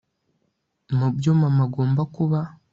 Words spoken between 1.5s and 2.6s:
agomba kuba